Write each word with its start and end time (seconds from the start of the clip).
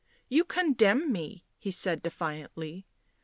"You 0.29 0.45
condemn 0.45 1.11
me," 1.11 1.45
he 1.59 1.69
said 1.69 2.01
defiantly. 2.01 2.87